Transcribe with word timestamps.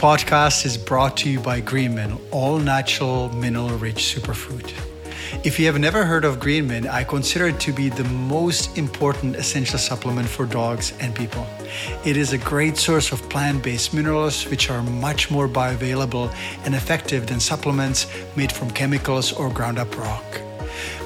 podcast 0.00 0.64
is 0.64 0.78
brought 0.78 1.14
to 1.14 1.28
you 1.28 1.38
by 1.38 1.60
Greenmin, 1.60 2.18
all 2.30 2.58
natural, 2.58 3.28
mineral 3.34 3.68
rich 3.76 3.96
superfood. 3.96 4.72
If 5.44 5.60
you 5.60 5.66
have 5.66 5.78
never 5.78 6.06
heard 6.06 6.24
of 6.24 6.40
Greenmin, 6.40 6.88
I 6.88 7.04
consider 7.04 7.48
it 7.48 7.60
to 7.60 7.72
be 7.74 7.90
the 7.90 8.04
most 8.04 8.78
important 8.78 9.36
essential 9.36 9.78
supplement 9.78 10.26
for 10.26 10.46
dogs 10.46 10.94
and 11.00 11.14
people. 11.14 11.46
It 12.02 12.16
is 12.16 12.32
a 12.32 12.38
great 12.38 12.78
source 12.78 13.12
of 13.12 13.20
plant 13.28 13.62
based 13.62 13.92
minerals, 13.92 14.46
which 14.46 14.70
are 14.70 14.82
much 14.82 15.30
more 15.30 15.46
bioavailable 15.46 16.34
and 16.64 16.74
effective 16.74 17.26
than 17.26 17.38
supplements 17.38 18.06
made 18.36 18.52
from 18.52 18.70
chemicals 18.70 19.34
or 19.34 19.50
ground 19.50 19.78
up 19.78 19.94
rock. 19.98 20.40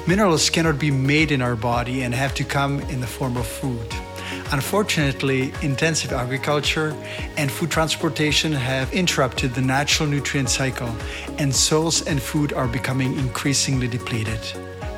Minerals 0.07 0.49
cannot 0.49 0.79
be 0.79 0.89
made 0.89 1.33
in 1.33 1.41
our 1.41 1.57
body 1.57 2.03
and 2.03 2.13
have 2.13 2.33
to 2.35 2.45
come 2.45 2.79
in 2.91 3.01
the 3.01 3.07
form 3.07 3.35
of 3.35 3.45
food. 3.45 3.93
Unfortunately, 4.51 5.53
intensive 5.61 6.11
agriculture 6.13 6.95
and 7.37 7.51
food 7.51 7.71
transportation 7.71 8.51
have 8.51 8.93
interrupted 8.93 9.53
the 9.53 9.61
natural 9.61 10.07
nutrient 10.07 10.49
cycle, 10.49 10.93
and 11.37 11.53
soils 11.53 12.05
and 12.07 12.21
food 12.21 12.53
are 12.53 12.67
becoming 12.67 13.17
increasingly 13.17 13.87
depleted. 13.87 14.39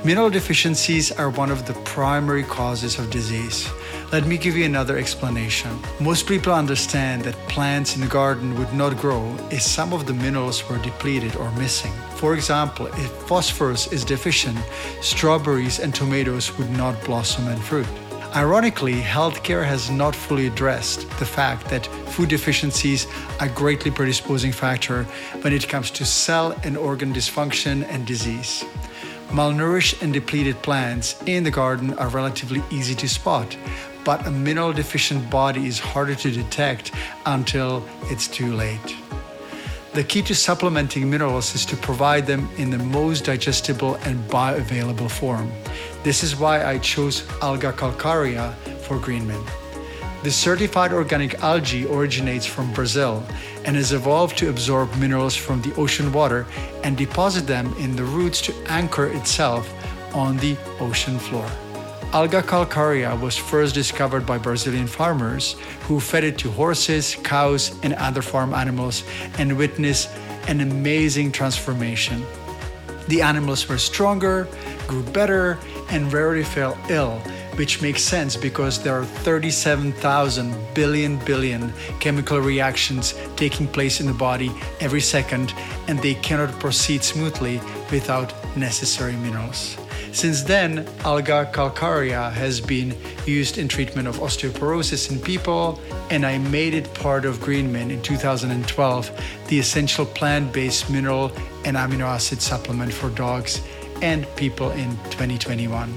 Mineral 0.04 0.30
deficiencies 0.30 1.12
are 1.12 1.30
one 1.30 1.52
of 1.52 1.66
the 1.66 1.74
primary 1.84 2.44
causes 2.44 3.00
of 3.00 3.10
disease. 3.10 3.68
Let 4.12 4.26
me 4.26 4.38
give 4.38 4.56
you 4.56 4.64
another 4.64 4.98
explanation. 4.98 5.72
Most 6.00 6.28
people 6.28 6.54
understand 6.54 7.24
that 7.24 7.36
plants 7.50 7.96
in 7.96 8.02
the 8.02 8.08
garden 8.08 8.58
would 8.58 8.74
not 8.74 8.96
grow 8.96 9.36
if 9.52 9.62
some 9.64 9.92
of 9.92 10.06
the 10.06 10.14
minerals 10.14 10.64
were 10.70 10.78
depleted 10.78 11.36
or 11.36 11.52
missing. 11.54 11.92
For 12.16 12.36
example, 12.36 12.86
if 12.88 13.12
phosphorus 13.28 13.92
is 13.92 14.06
deficient, 14.06 14.58
strawberries 15.02 15.80
and 15.80 15.94
tomatoes 15.94 16.58
would 16.58 16.72
not 16.72 17.04
blossom 17.04 17.48
and 17.48 17.62
fruit. 17.62 17.88
Ironically, 18.38 19.02
healthcare 19.02 19.66
has 19.66 19.90
not 19.90 20.16
fully 20.16 20.46
addressed 20.46 21.10
the 21.18 21.26
fact 21.26 21.72
that 21.72 21.88
food 22.14 22.30
deficiencies 22.30 23.08
are 23.40 23.48
a 23.48 23.50
greatly 23.50 23.90
predisposing 23.90 24.52
factor 24.52 25.06
when 25.42 25.54
it 25.54 25.68
comes 25.68 25.90
to 25.90 26.06
cell 26.06 26.56
and 26.64 26.78
organ 26.78 27.12
dysfunction 27.12 27.84
and 27.90 28.06
disease. 28.06 28.64
Malnourished 29.30 30.04
and 30.04 30.14
depleted 30.14 30.62
plants 30.62 31.20
in 31.26 31.44
the 31.44 31.50
garden 31.50 31.96
are 31.96 32.10
relatively 32.10 32.62
easy 32.70 32.94
to 32.94 33.10
spot, 33.10 33.58
but 34.06 34.28
a 34.28 34.30
mineral 34.30 34.72
deficient 34.72 35.32
body 35.32 35.66
is 35.66 35.80
harder 35.80 36.14
to 36.14 36.30
detect 36.30 36.92
until 37.26 37.84
it's 38.04 38.28
too 38.28 38.54
late. 38.54 39.07
The 39.98 40.04
key 40.04 40.22
to 40.30 40.36
supplementing 40.36 41.10
minerals 41.10 41.56
is 41.56 41.66
to 41.66 41.76
provide 41.76 42.28
them 42.28 42.48
in 42.58 42.70
the 42.70 42.78
most 42.78 43.26
digestible 43.26 43.96
and 44.06 44.20
bioavailable 44.30 45.10
form. 45.10 45.52
This 46.04 46.22
is 46.22 46.36
why 46.36 46.64
I 46.64 46.78
chose 46.78 47.24
Alga 47.42 47.74
calcarea 47.74 48.54
for 48.84 49.00
Greenmin. 49.00 49.44
The 50.22 50.30
certified 50.30 50.94
organic 50.94 51.42
algae 51.42 51.88
originates 51.88 52.46
from 52.46 52.72
Brazil 52.74 53.24
and 53.66 53.76
has 53.76 53.92
evolved 53.92 54.38
to 54.38 54.50
absorb 54.50 54.96
minerals 54.98 55.36
from 55.36 55.64
the 55.64 55.74
ocean 55.78 56.14
water 56.14 56.46
and 56.84 56.96
deposit 56.96 57.48
them 57.48 57.74
in 57.80 57.96
the 57.96 58.04
roots 58.04 58.40
to 58.42 58.54
anchor 58.68 59.08
itself 59.08 59.68
on 60.14 60.38
the 60.38 60.56
ocean 60.80 61.18
floor. 61.18 61.50
Alga 62.14 62.42
calcarea 62.42 63.20
was 63.20 63.36
first 63.36 63.76
discovered 63.76 64.26
by 64.26 64.38
Brazilian 64.38 64.88
farmers 64.88 65.58
who 65.82 66.00
fed 66.00 66.24
it 66.24 66.38
to 66.38 66.50
horses, 66.50 67.16
cows, 67.24 67.78
and 67.84 67.94
other 67.96 68.22
farm 68.22 68.54
animals 68.54 69.04
and 69.38 69.58
witnessed 69.58 70.10
an 70.48 70.62
amazing 70.62 71.34
transformation. 71.34 72.26
The 73.10 73.22
animals 73.22 73.68
were 73.68 73.78
stronger, 73.78 74.48
grew 74.88 75.04
better, 75.04 75.60
and 75.90 76.12
rarely 76.12 76.46
fell 76.46 76.78
ill, 76.90 77.20
which 77.56 77.82
makes 77.82 78.04
sense 78.04 78.38
because 78.38 78.82
there 78.82 78.98
are 78.98 79.06
37,000 79.06 80.56
billion 80.74 81.18
billion 81.26 81.74
chemical 82.00 82.40
reactions 82.40 83.16
taking 83.36 83.68
place 83.68 84.00
in 84.00 84.08
the 84.08 84.14
body 84.14 84.50
every 84.80 85.02
second, 85.02 85.54
and 85.90 86.00
they 86.00 86.16
cannot 86.16 86.58
proceed 86.58 87.04
smoothly 87.04 87.60
without 87.92 88.34
necessary 88.56 89.14
minerals. 89.14 89.78
Since 90.18 90.42
then, 90.42 90.80
Alga 91.06 91.48
calcarea 91.54 92.32
has 92.32 92.60
been 92.60 92.96
used 93.28 93.60
in 93.60 93.68
treatment 93.68 94.08
of 94.08 94.18
osteoporosis 94.18 95.12
in 95.12 95.20
people, 95.20 95.80
and 96.10 96.26
I 96.26 96.40
made 96.40 96.74
it 96.74 96.92
part 96.96 97.24
of 97.24 97.38
Greenmin 97.38 97.92
in 97.92 98.02
2012, 98.02 99.12
the 99.48 99.60
essential 99.60 100.08
plant 100.08 100.52
based 100.52 100.90
mineral 100.90 101.32
and 101.66 101.78
amino 101.78 102.06
acid 102.06 102.42
supplement 102.42 102.92
for 102.92 103.12
dogs 103.12 103.62
and 104.02 104.26
people 104.36 104.72
in 104.72 104.90
2021. 105.12 105.94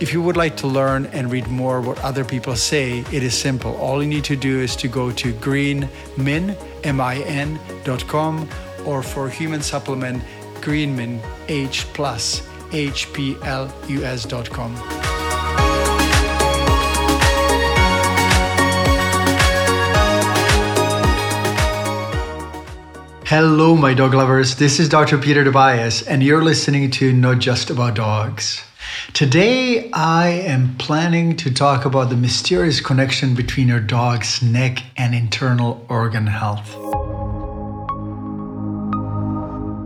If 0.00 0.14
you 0.14 0.22
would 0.22 0.38
like 0.38 0.56
to 0.56 0.66
learn 0.66 1.04
and 1.12 1.30
read 1.30 1.48
more 1.48 1.82
what 1.82 1.98
other 1.98 2.24
people 2.24 2.56
say, 2.56 3.00
it 3.12 3.22
is 3.22 3.36
simple. 3.36 3.76
All 3.76 4.02
you 4.02 4.08
need 4.08 4.24
to 4.24 4.36
do 4.36 4.60
is 4.60 4.76
to 4.76 4.88
go 4.88 5.12
to 5.12 5.34
greenmin, 5.34 6.56
M-I-N.com, 6.84 8.48
or 8.86 9.02
for 9.02 9.28
human 9.28 9.60
supplement, 9.60 10.22
greenmin, 10.62 11.20
H 11.48 11.84
plus, 11.92 12.48
H-P-L-U-S.com. 12.72 14.28
Hello, 23.28 23.76
my 23.76 23.92
dog 23.92 24.14
lovers. 24.14 24.56
This 24.56 24.80
is 24.80 24.88
Dr. 24.88 25.18
Peter 25.18 25.44
Dobias, 25.44 26.02
and 26.08 26.22
you're 26.22 26.42
listening 26.42 26.90
to 26.92 27.12
Not 27.12 27.40
Just 27.40 27.68
About 27.68 27.92
Dogs. 27.94 28.64
Today, 29.12 29.90
I 29.92 30.28
am 30.28 30.76
planning 30.78 31.36
to 31.36 31.52
talk 31.52 31.84
about 31.84 32.08
the 32.08 32.16
mysterious 32.16 32.80
connection 32.80 33.34
between 33.34 33.68
your 33.68 33.80
dog's 33.80 34.40
neck 34.40 34.78
and 34.96 35.14
internal 35.14 35.84
organ 35.90 36.26
health. 36.26 36.97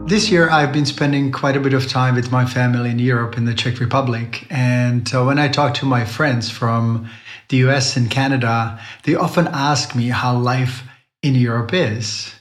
This 0.06 0.30
year, 0.30 0.50
I've 0.50 0.72
been 0.72 0.86
spending 0.86 1.32
quite 1.32 1.56
a 1.56 1.60
bit 1.60 1.74
of 1.74 1.88
time 1.88 2.14
with 2.14 2.30
my 2.30 2.44
family 2.44 2.90
in 2.90 2.98
Europe, 2.98 3.36
in 3.36 3.46
the 3.46 3.54
Czech 3.54 3.80
Republic. 3.80 4.46
And 4.50 5.12
uh, 5.14 5.24
when 5.24 5.38
I 5.38 5.48
talk 5.48 5.74
to 5.74 5.86
my 5.86 6.04
friends 6.04 6.50
from 6.50 7.08
the 7.48 7.58
US 7.68 7.96
and 7.96 8.10
Canada, 8.10 8.78
they 9.04 9.14
often 9.14 9.48
ask 9.48 9.94
me 9.94 10.08
how 10.08 10.36
life 10.36 10.82
in 11.22 11.34
Europe 11.34 11.72
is 11.72 12.34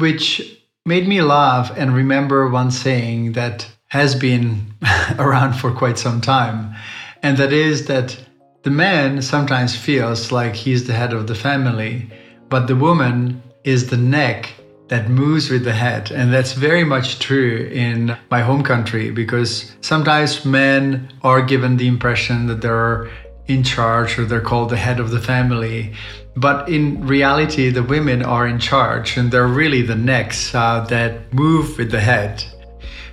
which 0.00 0.58
made 0.86 1.06
me 1.06 1.22
laugh 1.22 1.70
and 1.76 1.94
remember 1.94 2.48
one 2.48 2.70
saying 2.70 3.32
that 3.32 3.70
has 3.88 4.14
been 4.14 4.74
around 5.18 5.52
for 5.52 5.70
quite 5.70 5.98
some 5.98 6.20
time. 6.20 6.74
And 7.22 7.36
that 7.36 7.52
is 7.52 7.86
that 7.86 8.18
the 8.62 8.70
man 8.70 9.22
sometimes 9.22 9.76
feels 9.76 10.32
like 10.32 10.54
he's 10.54 10.86
the 10.86 10.94
head 10.94 11.12
of 11.12 11.26
the 11.26 11.34
family, 11.34 12.10
but 12.48 12.66
the 12.66 12.76
woman 12.76 13.42
is 13.62 13.90
the 13.90 13.96
neck 13.96 14.52
that 14.90 15.08
moves 15.08 15.50
with 15.50 15.62
the 15.64 15.72
head. 15.72 16.10
And 16.10 16.32
that's 16.32 16.52
very 16.52 16.82
much 16.82 17.20
true 17.20 17.70
in 17.72 18.16
my 18.28 18.40
home 18.40 18.64
country 18.64 19.10
because 19.10 19.72
sometimes 19.80 20.44
men 20.44 21.12
are 21.22 21.40
given 21.42 21.76
the 21.76 21.86
impression 21.86 22.46
that 22.48 22.60
they're 22.60 23.08
in 23.46 23.62
charge 23.62 24.18
or 24.18 24.24
they're 24.24 24.40
called 24.40 24.70
the 24.70 24.76
head 24.76 24.98
of 24.98 25.10
the 25.10 25.20
family. 25.20 25.94
But 26.34 26.68
in 26.68 27.06
reality, 27.06 27.70
the 27.70 27.84
women 27.84 28.24
are 28.24 28.48
in 28.48 28.58
charge 28.58 29.16
and 29.16 29.30
they're 29.30 29.46
really 29.46 29.82
the 29.82 29.94
necks 29.94 30.54
uh, 30.54 30.84
that 30.90 31.32
move 31.32 31.78
with 31.78 31.92
the 31.92 32.00
head. 32.00 32.44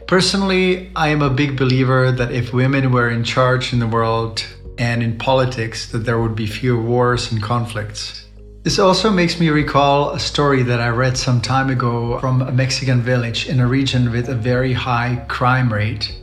Personally, 0.08 0.92
I 0.96 1.10
am 1.10 1.22
a 1.22 1.30
big 1.30 1.58
believer 1.58 2.12
that 2.12 2.32
if 2.32 2.54
women 2.54 2.92
were 2.92 3.10
in 3.10 3.24
charge 3.24 3.72
in 3.72 3.80
the 3.80 3.88
world 3.88 4.44
and 4.80 5.04
in 5.04 5.18
politics, 5.20 5.92
that 5.92 6.06
there 6.06 6.20
would 6.20 6.36
be 6.36 6.48
fewer 6.48 6.82
wars 6.82 7.32
and 7.32 7.44
conflicts. 7.44 8.27
This 8.68 8.80
also 8.80 9.10
makes 9.10 9.40
me 9.40 9.48
recall 9.48 10.10
a 10.10 10.20
story 10.20 10.62
that 10.64 10.82
I 10.82 10.90
read 10.90 11.18
some 11.18 11.40
time 11.40 11.70
ago 11.70 12.20
from 12.20 12.42
a 12.42 12.52
Mexican 12.52 13.02
village 13.02 13.48
in 13.48 13.62
a 13.62 13.66
region 13.66 14.12
with 14.12 14.28
a 14.28 14.36
very 14.36 14.74
high 14.74 15.24
crime 15.30 15.72
rate. 15.72 16.14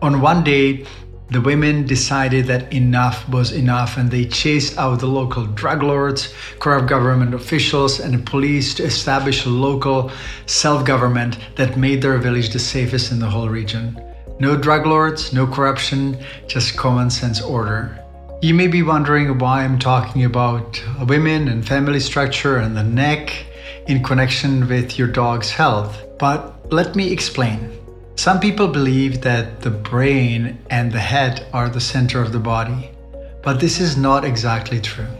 On 0.00 0.22
one 0.22 0.42
day, 0.42 0.86
the 1.28 1.42
women 1.42 1.84
decided 1.84 2.46
that 2.46 2.72
enough 2.72 3.28
was 3.28 3.52
enough 3.52 3.98
and 3.98 4.10
they 4.10 4.24
chased 4.24 4.78
out 4.78 5.00
the 5.00 5.06
local 5.06 5.44
drug 5.44 5.82
lords, 5.82 6.32
corrupt 6.58 6.88
government 6.88 7.34
officials, 7.34 8.00
and 8.00 8.14
the 8.14 8.30
police 8.30 8.72
to 8.76 8.82
establish 8.82 9.44
a 9.44 9.50
local 9.50 10.10
self 10.46 10.86
government 10.86 11.36
that 11.56 11.76
made 11.76 12.00
their 12.00 12.16
village 12.16 12.48
the 12.48 12.58
safest 12.58 13.12
in 13.12 13.18
the 13.18 13.28
whole 13.28 13.50
region. 13.50 14.00
No 14.38 14.56
drug 14.56 14.86
lords, 14.86 15.34
no 15.34 15.46
corruption, 15.46 16.16
just 16.46 16.78
common 16.78 17.10
sense 17.10 17.42
order. 17.42 17.99
You 18.42 18.54
may 18.54 18.68
be 18.68 18.82
wondering 18.82 19.36
why 19.36 19.64
I'm 19.64 19.78
talking 19.78 20.24
about 20.24 20.82
women 21.06 21.46
and 21.48 21.66
family 21.66 22.00
structure 22.00 22.56
and 22.56 22.74
the 22.74 22.82
neck 22.82 23.44
in 23.86 24.02
connection 24.02 24.66
with 24.66 24.98
your 24.98 25.08
dog's 25.08 25.50
health, 25.50 26.02
but 26.18 26.72
let 26.72 26.96
me 26.96 27.12
explain. 27.12 27.70
Some 28.16 28.40
people 28.40 28.66
believe 28.68 29.20
that 29.20 29.60
the 29.60 29.68
brain 29.68 30.58
and 30.70 30.90
the 30.90 30.98
head 30.98 31.48
are 31.52 31.68
the 31.68 31.82
center 31.82 32.22
of 32.22 32.32
the 32.32 32.38
body, 32.38 32.90
but 33.42 33.60
this 33.60 33.78
is 33.78 33.98
not 33.98 34.24
exactly 34.24 34.80
true. 34.80 35.14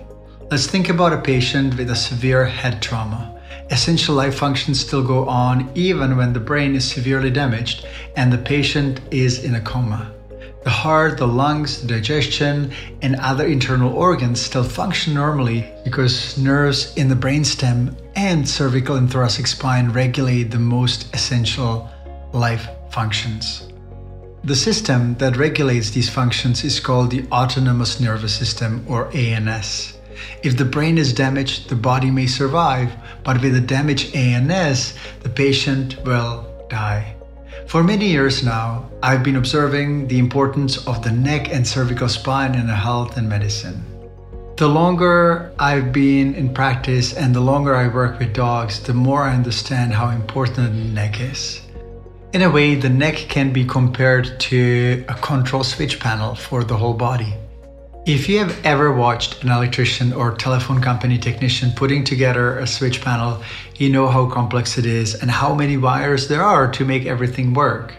Let's 0.50 0.66
think 0.66 0.88
about 0.88 1.12
a 1.12 1.20
patient 1.20 1.76
with 1.76 1.90
a 1.90 1.96
severe 1.96 2.46
head 2.46 2.80
trauma. 2.80 3.38
Essential 3.68 4.14
life 4.14 4.36
functions 4.36 4.80
still 4.80 5.04
go 5.06 5.28
on 5.28 5.70
even 5.74 6.16
when 6.16 6.32
the 6.32 6.40
brain 6.40 6.74
is 6.74 6.90
severely 6.90 7.30
damaged 7.30 7.86
and 8.16 8.32
the 8.32 8.38
patient 8.38 9.02
is 9.10 9.44
in 9.44 9.56
a 9.56 9.60
coma. 9.60 10.10
The 10.62 10.70
heart, 10.70 11.16
the 11.16 11.26
lungs, 11.26 11.80
the 11.80 11.88
digestion, 11.88 12.72
and 13.00 13.16
other 13.16 13.46
internal 13.46 13.94
organs 13.94 14.42
still 14.42 14.62
function 14.64 15.14
normally 15.14 15.66
because 15.84 16.36
nerves 16.36 16.94
in 16.96 17.08
the 17.08 17.14
brainstem 17.14 17.96
and 18.14 18.46
cervical 18.46 18.96
and 18.96 19.10
thoracic 19.10 19.46
spine 19.46 19.90
regulate 19.90 20.50
the 20.50 20.58
most 20.58 21.14
essential 21.14 21.88
life 22.32 22.68
functions. 22.90 23.68
The 24.44 24.56
system 24.56 25.14
that 25.16 25.38
regulates 25.38 25.90
these 25.90 26.10
functions 26.10 26.62
is 26.62 26.78
called 26.78 27.10
the 27.10 27.26
autonomous 27.32 27.98
nervous 27.98 28.34
system 28.34 28.84
or 28.86 29.14
ANS. 29.16 29.96
If 30.42 30.58
the 30.58 30.66
brain 30.66 30.98
is 30.98 31.14
damaged, 31.14 31.70
the 31.70 31.76
body 31.76 32.10
may 32.10 32.26
survive, 32.26 32.92
but 33.24 33.40
with 33.40 33.54
a 33.56 33.60
damaged 33.60 34.14
ANS, 34.14 34.94
the 35.22 35.30
patient 35.30 35.96
will 36.04 36.46
die. 36.68 37.16
For 37.70 37.84
many 37.84 38.08
years 38.08 38.42
now, 38.42 38.90
I've 39.00 39.22
been 39.22 39.36
observing 39.36 40.08
the 40.08 40.18
importance 40.18 40.84
of 40.88 41.04
the 41.04 41.12
neck 41.12 41.54
and 41.54 41.64
cervical 41.64 42.08
spine 42.08 42.56
in 42.56 42.66
health 42.66 43.16
and 43.16 43.28
medicine. 43.28 43.84
The 44.56 44.66
longer 44.66 45.52
I've 45.56 45.92
been 45.92 46.34
in 46.34 46.52
practice 46.52 47.12
and 47.12 47.32
the 47.32 47.40
longer 47.40 47.76
I 47.76 47.86
work 47.86 48.18
with 48.18 48.34
dogs, 48.34 48.80
the 48.80 48.92
more 48.92 49.22
I 49.22 49.36
understand 49.36 49.92
how 49.92 50.08
important 50.08 50.72
the 50.74 50.92
neck 51.00 51.20
is. 51.20 51.60
In 52.32 52.42
a 52.42 52.50
way, 52.50 52.74
the 52.74 52.88
neck 52.88 53.14
can 53.28 53.52
be 53.52 53.64
compared 53.64 54.40
to 54.50 55.04
a 55.08 55.14
control 55.14 55.62
switch 55.62 56.00
panel 56.00 56.34
for 56.34 56.64
the 56.64 56.76
whole 56.76 56.94
body. 56.94 57.34
If 58.10 58.28
you 58.28 58.40
have 58.40 58.66
ever 58.66 58.92
watched 58.92 59.44
an 59.44 59.52
electrician 59.52 60.12
or 60.12 60.34
telephone 60.34 60.82
company 60.82 61.16
technician 61.16 61.70
putting 61.70 62.02
together 62.02 62.58
a 62.58 62.66
switch 62.66 63.02
panel, 63.02 63.40
you 63.76 63.88
know 63.88 64.08
how 64.08 64.26
complex 64.26 64.78
it 64.78 64.84
is 64.84 65.14
and 65.14 65.30
how 65.30 65.54
many 65.54 65.76
wires 65.76 66.26
there 66.26 66.42
are 66.42 66.68
to 66.72 66.84
make 66.84 67.06
everything 67.06 67.54
work. 67.54 67.94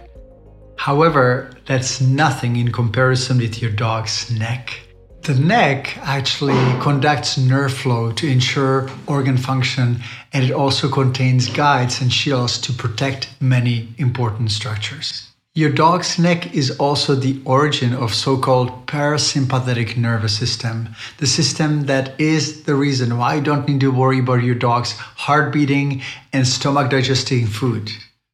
However, 0.76 1.52
that's 1.66 2.02
nothing 2.02 2.58
in 2.58 2.74
comparison 2.74 3.38
with 3.38 3.62
your 3.62 3.72
dog's 3.72 4.30
neck. 4.38 4.82
The 5.22 5.36
neck 5.36 5.98
actually 6.00 6.60
conducts 6.82 7.38
nerve 7.38 7.74
flow 7.74 8.12
to 8.12 8.28
ensure 8.28 8.90
organ 9.08 9.38
function, 9.38 10.02
and 10.34 10.44
it 10.44 10.52
also 10.52 10.90
contains 10.90 11.48
guides 11.48 12.02
and 12.02 12.12
shields 12.12 12.60
to 12.64 12.74
protect 12.74 13.30
many 13.40 13.88
important 13.98 14.52
structures. 14.52 15.31
Your 15.54 15.70
dog's 15.70 16.18
neck 16.18 16.56
is 16.56 16.72
also 16.80 17.14
the 17.14 17.42
origin 17.44 17.94
of 17.94 18.14
so-called 18.14 18.88
parasympathetic 18.88 19.98
nervous 19.98 20.38
system, 20.38 20.96
the 21.18 21.28
system 21.28 21.88
that 21.88 22.18
is 22.18 22.64
the 22.64 22.76
reason 22.76 23.18
why 23.18 23.36
you 23.36 23.42
don't 23.42 23.68
need 23.68 23.82
to 23.82 23.92
worry 23.92 24.20
about 24.20 24.44
your 24.44 24.56
dog's 24.56 24.94
heart 24.94 25.52
beating 25.52 26.04
and 26.32 26.48
stomach 26.48 26.90
digesting 26.90 27.48
food. 27.48 27.92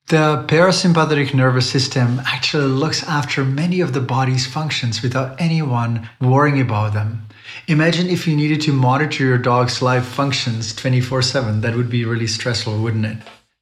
The 0.10 0.46
parasympathetic 0.48 1.34
nervous 1.34 1.68
system 1.68 2.22
actually 2.28 2.68
looks 2.68 3.02
after 3.08 3.44
many 3.44 3.82
of 3.82 3.94
the 3.94 4.00
body's 4.00 4.46
functions 4.46 5.02
without 5.02 5.42
anyone 5.42 6.08
worrying 6.22 6.62
about 6.62 6.94
them. 6.94 7.28
Imagine 7.68 8.12
if 8.12 8.28
you 8.28 8.36
needed 8.36 8.62
to 8.62 8.74
monitor 8.74 9.26
your 9.26 9.40
dog's 9.40 9.82
life 9.82 10.06
functions 10.06 10.72
24 10.76 11.24
7. 11.24 11.62
That 11.62 11.76
would 11.76 11.90
be 11.90 12.06
really 12.06 12.28
stressful, 12.28 12.80
wouldn't 12.80 13.06
it? 13.08 13.18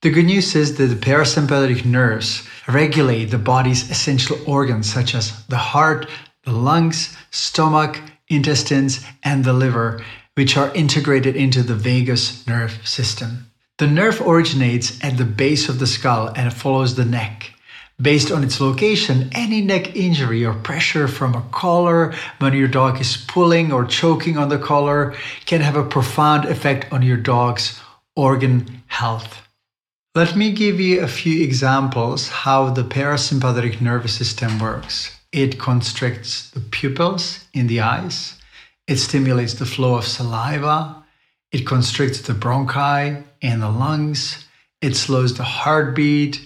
The 0.05 0.11
good 0.11 0.27
news 0.27 0.53
is 0.53 0.77
that 0.77 0.85
the 0.85 0.93
parasympathetic 0.95 1.83
nerves 1.83 2.47
regulate 2.67 3.31
the 3.31 3.39
body's 3.39 3.89
essential 3.89 4.37
organs 4.45 4.93
such 4.93 5.15
as 5.15 5.43
the 5.47 5.57
heart, 5.57 6.07
the 6.43 6.51
lungs, 6.51 7.17
stomach, 7.31 7.99
intestines, 8.29 9.03
and 9.23 9.43
the 9.43 9.51
liver, 9.51 10.05
which 10.35 10.57
are 10.57 10.71
integrated 10.75 11.35
into 11.35 11.63
the 11.63 11.73
vagus 11.73 12.45
nerve 12.45 12.87
system. 12.87 13.49
The 13.79 13.87
nerve 13.87 14.21
originates 14.21 15.03
at 15.03 15.17
the 15.17 15.25
base 15.25 15.69
of 15.69 15.79
the 15.79 15.87
skull 15.87 16.31
and 16.35 16.53
follows 16.53 16.93
the 16.93 17.05
neck. 17.05 17.51
Based 17.99 18.31
on 18.31 18.43
its 18.43 18.61
location, 18.61 19.31
any 19.31 19.61
neck 19.61 19.95
injury 19.95 20.45
or 20.45 20.53
pressure 20.53 21.07
from 21.07 21.33
a 21.33 21.47
collar 21.51 22.13
when 22.37 22.53
your 22.53 22.67
dog 22.67 23.01
is 23.01 23.17
pulling 23.17 23.73
or 23.73 23.85
choking 23.85 24.37
on 24.37 24.49
the 24.49 24.59
collar 24.59 25.15
can 25.47 25.61
have 25.61 25.75
a 25.75 25.83
profound 25.83 26.45
effect 26.45 26.93
on 26.93 27.01
your 27.01 27.17
dog's 27.17 27.81
organ 28.15 28.83
health. 28.85 29.41
Let 30.15 30.37
me 30.37 30.53
give 30.53 30.79
you 30.79 31.01
a 31.01 31.09
few 31.09 31.43
examples 31.43 32.29
how 32.29 32.69
the 32.69 32.85
parasympathetic 32.85 33.81
nervous 33.81 34.15
system 34.15 34.59
works. 34.59 35.13
It 35.33 35.59
constricts 35.59 36.51
the 36.51 36.61
pupils 36.61 37.43
in 37.53 37.67
the 37.67 37.81
eyes. 37.81 38.39
It 38.87 38.95
stimulates 38.95 39.55
the 39.55 39.65
flow 39.65 39.95
of 39.95 40.05
saliva. 40.05 41.03
It 41.51 41.67
constricts 41.67 42.21
the 42.21 42.31
bronchi 42.31 43.25
and 43.41 43.61
the 43.61 43.69
lungs. 43.69 44.47
It 44.81 44.95
slows 44.95 45.35
the 45.35 45.43
heartbeat. 45.43 46.39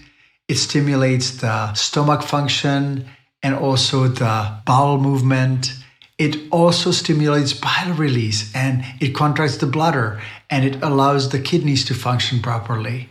It 0.48 0.56
stimulates 0.56 1.38
the 1.38 1.72
stomach 1.76 2.24
function 2.24 3.06
and 3.44 3.54
also 3.54 4.08
the 4.08 4.64
bowel 4.66 4.98
movement. 4.98 5.76
It 6.18 6.38
also 6.50 6.90
stimulates 6.90 7.54
bile 7.54 7.94
release 7.94 8.52
and 8.56 8.84
it 9.00 9.14
contracts 9.14 9.58
the 9.58 9.68
bladder 9.68 10.20
and 10.50 10.66
it 10.66 10.82
allows 10.82 11.30
the 11.30 11.40
kidneys 11.40 11.86
to 11.86 11.94
function 11.94 12.42
properly. 12.42 13.10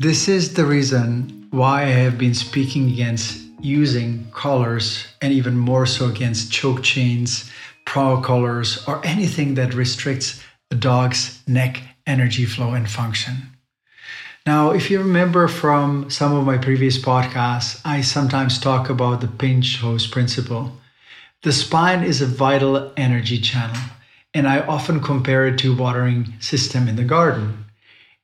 This 0.00 0.28
is 0.28 0.54
the 0.54 0.64
reason 0.64 1.48
why 1.50 1.82
I 1.82 1.86
have 2.06 2.18
been 2.18 2.32
speaking 2.32 2.88
against 2.88 3.42
using 3.60 4.28
collars 4.30 5.08
and 5.20 5.32
even 5.32 5.58
more 5.58 5.86
so 5.86 6.06
against 6.06 6.52
choke 6.52 6.84
chains, 6.84 7.50
prong 7.84 8.22
collars, 8.22 8.84
or 8.86 9.04
anything 9.04 9.54
that 9.54 9.74
restricts 9.74 10.40
the 10.70 10.76
dog's 10.76 11.42
neck 11.48 11.82
energy 12.06 12.44
flow 12.44 12.74
and 12.74 12.88
function. 12.88 13.34
Now, 14.46 14.70
if 14.70 14.88
you 14.88 15.00
remember 15.00 15.48
from 15.48 16.08
some 16.10 16.32
of 16.32 16.46
my 16.46 16.58
previous 16.58 16.96
podcasts, 16.96 17.80
I 17.84 18.02
sometimes 18.02 18.60
talk 18.60 18.88
about 18.88 19.20
the 19.20 19.26
pinch 19.26 19.78
hose 19.78 20.06
principle. 20.06 20.76
The 21.42 21.52
spine 21.52 22.04
is 22.04 22.22
a 22.22 22.26
vital 22.26 22.92
energy 22.96 23.40
channel, 23.40 23.82
and 24.32 24.46
I 24.46 24.60
often 24.60 25.00
compare 25.00 25.48
it 25.48 25.58
to 25.58 25.74
watering 25.74 26.34
system 26.38 26.86
in 26.86 26.94
the 26.94 27.02
garden. 27.02 27.64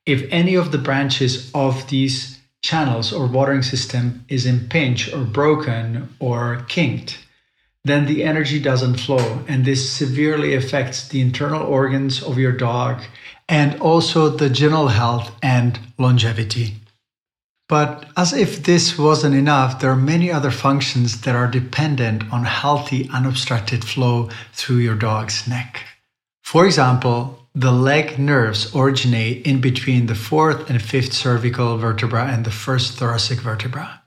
If 0.05 0.27
any 0.31 0.55
of 0.55 0.71
the 0.71 0.77
branches 0.77 1.51
of 1.53 1.87
these 1.89 2.39
channels 2.61 3.11
or 3.11 3.27
watering 3.27 3.63
system 3.63 4.25
is 4.27 4.45
impinged 4.45 5.13
or 5.13 5.23
broken 5.23 6.09
or 6.19 6.65
kinked, 6.67 7.19
then 7.83 8.05
the 8.05 8.23
energy 8.23 8.59
doesn't 8.59 8.99
flow, 8.99 9.43
and 9.47 9.63
this 9.63 9.91
severely 9.91 10.55
affects 10.55 11.07
the 11.07 11.21
internal 11.21 11.61
organs 11.61 12.23
of 12.23 12.39
your 12.39 12.51
dog 12.51 13.01
and 13.47 13.79
also 13.79 14.29
the 14.29 14.49
general 14.49 14.87
health 14.87 15.31
and 15.43 15.79
longevity. 15.99 16.75
But 17.69 18.07
as 18.17 18.33
if 18.33 18.63
this 18.63 18.97
wasn't 18.97 19.35
enough, 19.35 19.79
there 19.79 19.91
are 19.91 19.95
many 19.95 20.31
other 20.31 20.51
functions 20.51 21.21
that 21.21 21.35
are 21.35 21.47
dependent 21.47 22.31
on 22.31 22.43
healthy, 22.45 23.09
unobstructed 23.11 23.83
flow 23.83 24.29
through 24.53 24.77
your 24.77 24.95
dog's 24.95 25.47
neck. 25.47 25.83
For 26.41 26.65
example, 26.65 27.44
the 27.55 27.71
leg 27.71 28.19
nerves 28.19 28.75
originate 28.75 29.47
in 29.47 29.61
between 29.61 30.07
the 30.07 30.15
fourth 30.15 30.69
and 30.69 30.81
fifth 30.81 31.13
cervical 31.13 31.77
vertebra 31.77 32.25
and 32.25 32.43
the 32.43 32.51
first 32.51 32.97
thoracic 32.97 33.39
vertebra. 33.39 34.01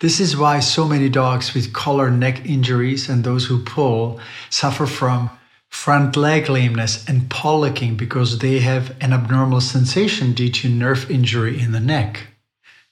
This 0.00 0.20
is 0.20 0.36
why 0.36 0.60
so 0.60 0.86
many 0.86 1.08
dogs 1.08 1.54
with 1.54 1.72
collar 1.72 2.08
neck 2.08 2.46
injuries 2.46 3.08
and 3.08 3.24
those 3.24 3.46
who 3.46 3.64
pull 3.64 4.20
suffer 4.48 4.86
from 4.86 5.28
front 5.68 6.16
leg 6.16 6.48
lameness 6.48 7.04
and 7.08 7.28
paw 7.28 7.56
licking 7.56 7.96
because 7.96 8.38
they 8.38 8.60
have 8.60 8.94
an 9.00 9.12
abnormal 9.12 9.60
sensation 9.60 10.32
due 10.32 10.48
to 10.50 10.68
nerve 10.68 11.10
injury 11.10 11.60
in 11.60 11.72
the 11.72 11.80
neck. 11.80 12.28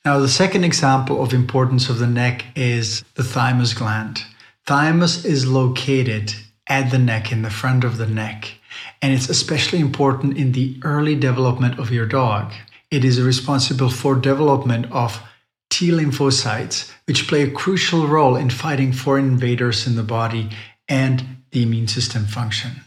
Now, 0.05 0.19
the 0.19 0.29
second 0.29 0.65
example 0.65 1.23
of 1.23 1.33
importance 1.33 1.89
of 1.89 2.01
the 2.01 2.09
neck 2.09 2.45
is 2.57 3.05
the 3.15 3.23
thymus 3.23 3.73
gland. 3.73 4.25
Thymus 4.67 5.25
is 5.25 5.47
located 5.47 6.35
at 6.67 6.91
the 6.91 6.99
neck, 6.99 7.31
in 7.31 7.43
the 7.43 7.51
front 7.51 7.85
of 7.85 7.99
the 7.99 8.07
neck, 8.07 8.55
and 9.01 9.13
it's 9.13 9.29
especially 9.29 9.81
important 9.81 10.37
in 10.37 10.53
the 10.53 10.81
early 10.83 11.15
development 11.15 11.79
of 11.79 11.91
your 11.91 12.07
dog. 12.07 12.53
It 12.91 13.05
is 13.05 13.21
responsible 13.21 13.91
for 13.91 14.15
development 14.15 14.87
of 14.93 15.23
T 15.71 15.91
lymphocytes, 15.91 16.93
which 17.07 17.27
play 17.29 17.43
a 17.43 17.51
crucial 17.51 18.07
role 18.07 18.37
in 18.37 18.51
fighting 18.51 18.93
foreign 18.93 19.27
invaders 19.27 19.87
in 19.87 19.97
the 19.97 20.03
body 20.03 20.51
and 20.89 21.25
the 21.51 21.63
immune 21.63 21.89
system 21.89 22.27
function. 22.27 22.83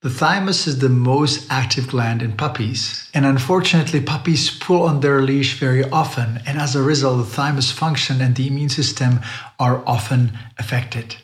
The 0.00 0.10
thymus 0.10 0.68
is 0.68 0.78
the 0.78 0.88
most 0.88 1.50
active 1.50 1.88
gland 1.88 2.22
in 2.22 2.36
puppies, 2.36 3.10
and 3.12 3.26
unfortunately, 3.26 4.00
puppies 4.00 4.56
pull 4.56 4.82
on 4.82 5.00
their 5.00 5.22
leash 5.22 5.58
very 5.58 5.82
often, 5.90 6.40
and 6.46 6.56
as 6.60 6.76
a 6.76 6.82
result, 6.82 7.18
the 7.18 7.34
thymus 7.34 7.72
function 7.72 8.20
and 8.20 8.36
the 8.36 8.46
immune 8.46 8.68
system 8.68 9.18
are 9.58 9.82
often 9.88 10.38
affected. 10.56 11.16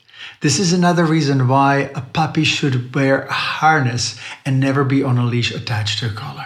This 0.45 0.59
is 0.59 0.75
another 0.75 1.07
reason 1.07 1.49
why 1.49 1.91
a 1.95 2.03
puppy 2.03 2.45
should 2.45 2.95
wear 2.95 3.23
a 3.23 3.33
harness 3.33 4.21
and 4.45 4.61
never 4.61 4.85
be 4.85 5.03
on 5.03 5.17
a 5.17 5.25
leash 5.25 5.51
attached 5.51 6.01
to 6.01 6.09
a 6.09 6.13
collar. 6.13 6.45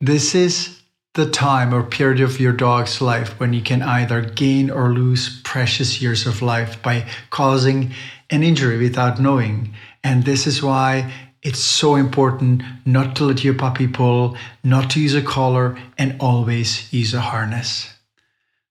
This 0.00 0.34
is 0.34 0.82
the 1.14 1.30
time 1.30 1.72
or 1.72 1.84
period 1.84 2.20
of 2.22 2.40
your 2.40 2.52
dog's 2.52 3.00
life 3.00 3.38
when 3.38 3.52
you 3.52 3.62
can 3.62 3.82
either 3.82 4.20
gain 4.20 4.68
or 4.68 4.92
lose 4.92 5.40
precious 5.44 6.02
years 6.02 6.26
of 6.26 6.42
life 6.42 6.82
by 6.82 7.08
causing 7.30 7.92
an 8.30 8.42
injury 8.42 8.78
without 8.78 9.20
knowing. 9.20 9.76
And 10.02 10.24
this 10.24 10.48
is 10.48 10.60
why 10.60 11.12
it's 11.44 11.60
so 11.60 11.94
important 11.94 12.64
not 12.84 13.14
to 13.14 13.26
let 13.26 13.44
your 13.44 13.54
puppy 13.54 13.86
pull, 13.86 14.36
not 14.64 14.90
to 14.90 15.00
use 15.00 15.14
a 15.14 15.22
collar, 15.22 15.78
and 15.96 16.16
always 16.18 16.92
use 16.92 17.14
a 17.14 17.20
harness. 17.20 17.94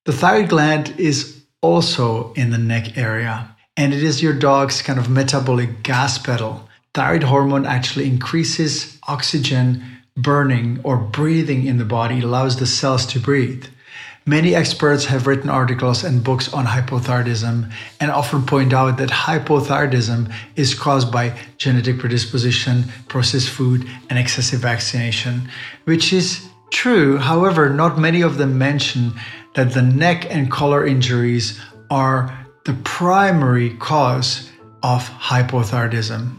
The 0.03 0.11
thyroid 0.11 0.49
gland 0.49 0.99
is 0.99 1.45
also 1.61 2.33
in 2.33 2.49
the 2.49 2.57
neck 2.57 2.97
area, 2.97 3.55
and 3.79 3.93
it 3.93 4.03
is 4.03 4.21
your 4.21 4.33
dog's 4.33 4.81
kind 4.81 4.99
of 4.99 5.09
metabolic 5.09 5.83
gas 5.83 6.17
pedal. 6.17 6.67
Thyroid 6.93 7.23
hormone 7.23 7.65
actually 7.65 8.07
increases 8.07 8.99
oxygen 9.07 9.81
burning 10.17 10.81
or 10.83 10.97
breathing 10.97 11.65
in 11.65 11.77
the 11.77 11.85
body 11.85 12.19
allows 12.19 12.57
the 12.57 12.67
cells 12.67 13.05
to 13.05 13.21
breathe. 13.21 13.65
Many 14.25 14.53
experts 14.53 15.05
have 15.05 15.27
written 15.27 15.49
articles 15.49 16.03
and 16.03 16.21
books 16.21 16.51
on 16.51 16.65
hypothyroidism 16.65 17.71
and 18.01 18.11
often 18.11 18.45
point 18.45 18.73
out 18.73 18.97
that 18.97 19.11
hypothyroidism 19.11 20.29
is 20.57 20.75
caused 20.75 21.09
by 21.09 21.39
genetic 21.57 21.99
predisposition, 21.99 22.83
processed 23.07 23.49
food, 23.49 23.89
and 24.09 24.19
excessive 24.19 24.59
vaccination, 24.59 25.49
which 25.85 26.11
is 26.11 26.49
true. 26.69 27.15
However, 27.15 27.69
not 27.69 27.97
many 27.97 28.21
of 28.23 28.37
them 28.37 28.57
mention 28.57 29.13
that 29.55 29.71
the 29.71 29.81
neck 29.81 30.27
and 30.29 30.51
collar 30.51 30.85
injuries 30.85 31.57
are 31.89 32.38
the 32.65 32.73
primary 32.83 33.75
cause 33.77 34.49
of 34.83 35.07
hypothyroidism. 35.09 36.35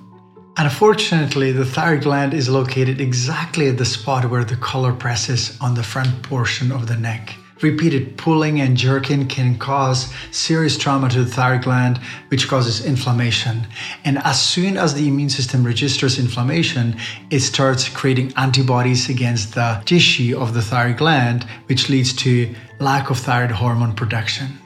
Unfortunately, 0.59 1.53
the 1.53 1.65
thyroid 1.65 2.03
gland 2.03 2.35
is 2.35 2.49
located 2.49 3.01
exactly 3.01 3.69
at 3.69 3.79
the 3.79 3.85
spot 3.85 4.29
where 4.31 4.45
the 4.45 4.57
collar 4.57 4.93
presses 4.93 5.57
on 5.61 5.75
the 5.75 5.83
front 5.83 6.23
portion 6.23 6.71
of 6.71 6.87
the 6.87 6.97
neck. 6.97 7.35
Repeated 7.63 8.17
pulling 8.17 8.61
and 8.61 8.77
jerking 8.77 9.29
can 9.29 9.57
cause 9.59 10.13
serious 10.31 10.77
trauma 10.77 11.09
to 11.11 11.25
the 11.25 11.31
thyroid 11.31 11.63
gland, 11.63 11.99
which 12.29 12.49
causes 12.49 12.85
inflammation. 12.85 13.67
And 14.05 14.19
as 14.19 14.41
soon 14.41 14.77
as 14.77 14.95
the 14.95 15.09
immune 15.09 15.31
system 15.31 15.65
registers 15.65 16.19
inflammation, 16.19 16.97
it 17.31 17.41
starts 17.41 17.89
creating 17.89 18.33
antibodies 18.37 19.09
against 19.09 19.55
the 19.55 19.83
tissue 19.85 20.39
of 20.39 20.53
the 20.53 20.63
thyroid 20.63 20.99
gland, 20.99 21.45
which 21.67 21.89
leads 21.89 22.15
to 22.17 22.55
lack 22.79 23.11
of 23.11 23.19
thyroid 23.19 23.51
hormone 23.51 23.95
production. 23.95 24.59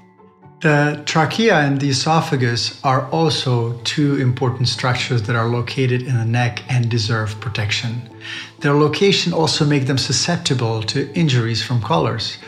The 0.64 1.02
trachea 1.04 1.56
and 1.58 1.78
the 1.78 1.90
esophagus 1.90 2.82
are 2.82 3.06
also 3.10 3.74
two 3.84 4.16
important 4.16 4.66
structures 4.66 5.24
that 5.24 5.36
are 5.36 5.46
located 5.46 6.00
in 6.00 6.16
the 6.16 6.24
neck 6.24 6.62
and 6.70 6.88
deserve 6.88 7.38
protection. 7.38 8.00
Their 8.60 8.72
location 8.72 9.34
also 9.34 9.66
makes 9.66 9.86
them 9.88 9.98
susceptible 9.98 10.82
to 10.84 11.12
injuries 11.12 11.62
from 11.62 11.82
collars. 11.82 12.38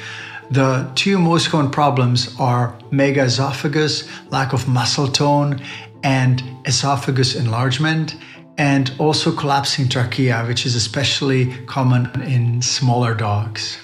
The 0.51 0.91
two 0.95 1.19
most 1.19 1.51
common 1.51 1.71
problems 1.71 2.35
are 2.41 2.75
megaesophagus, 2.91 4.09
lack 4.31 4.55
of 4.55 4.67
muscle 4.67 5.09
tone, 5.09 5.61
and 6.03 6.43
esophagus 6.65 7.35
enlargement, 7.35 8.17
and 8.57 8.95
also 8.99 9.31
collapsing 9.31 9.91
trachea, 9.91 10.43
which 10.47 10.65
is 10.65 10.75
especially 10.75 11.55
common 11.67 12.09
in 12.23 12.63
smaller 12.63 13.15
dogs. 13.15 13.77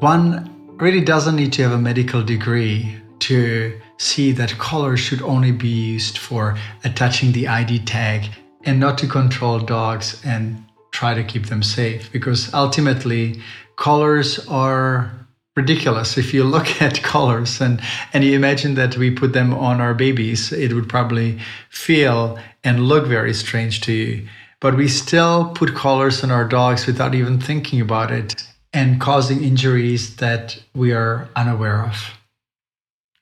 One 0.00 0.50
really 0.78 1.00
doesn't 1.00 1.36
need 1.36 1.52
to 1.52 1.62
have 1.62 1.70
a 1.70 1.78
medical 1.78 2.24
degree 2.24 3.00
to 3.28 3.78
see 3.98 4.32
that 4.32 4.56
collars 4.56 5.00
should 5.00 5.20
only 5.20 5.52
be 5.52 5.68
used 5.68 6.16
for 6.16 6.56
attaching 6.82 7.32
the 7.32 7.46
ID 7.46 7.80
tag 7.80 8.30
and 8.64 8.80
not 8.80 8.96
to 8.96 9.06
control 9.06 9.58
dogs 9.58 10.22
and 10.24 10.64
try 10.92 11.12
to 11.12 11.22
keep 11.22 11.46
them 11.46 11.62
safe 11.62 12.10
because 12.10 12.52
ultimately 12.54 13.38
collars 13.76 14.46
are 14.48 15.12
ridiculous. 15.56 16.16
If 16.16 16.32
you 16.32 16.42
look 16.42 16.80
at 16.86 17.02
colors 17.02 17.60
and, 17.60 17.82
and 18.14 18.24
you 18.24 18.34
imagine 18.34 18.76
that 18.76 18.96
we 18.96 19.10
put 19.10 19.34
them 19.34 19.52
on 19.52 19.82
our 19.82 19.92
babies, 19.92 20.50
it 20.50 20.72
would 20.72 20.88
probably 20.88 21.38
feel 21.68 22.38
and 22.64 22.88
look 22.88 23.06
very 23.06 23.34
strange 23.34 23.82
to 23.82 23.92
you. 23.92 24.26
But 24.60 24.74
we 24.74 24.88
still 24.88 25.50
put 25.54 25.74
collars 25.74 26.24
on 26.24 26.30
our 26.30 26.48
dogs 26.48 26.86
without 26.86 27.14
even 27.14 27.38
thinking 27.40 27.82
about 27.82 28.10
it 28.10 28.42
and 28.72 28.98
causing 28.98 29.44
injuries 29.44 30.16
that 30.16 30.58
we 30.74 30.92
are 30.92 31.28
unaware 31.36 31.84
of. 31.84 32.17